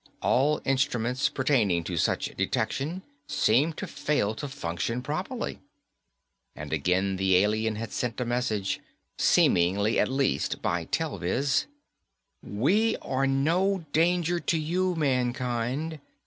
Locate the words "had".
7.75-7.91